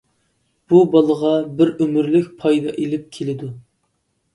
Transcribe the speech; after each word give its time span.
بۇ 0.73 0.81
بالىغا 0.95 1.35
بىر 1.61 1.75
ئۆمۈرلۈك 1.77 2.35
پايدا 2.43 2.77
ئېلىپ 2.77 3.09
كېلىدۇ. 3.17 3.57